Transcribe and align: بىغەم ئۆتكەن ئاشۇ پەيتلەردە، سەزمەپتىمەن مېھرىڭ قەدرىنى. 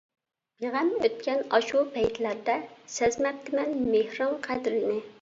بىغەم 0.63 0.89
ئۆتكەن 1.01 1.43
ئاشۇ 1.57 1.85
پەيتلەردە، 1.99 2.57
سەزمەپتىمەن 2.97 3.81
مېھرىڭ 3.95 4.39
قەدرىنى. 4.51 5.03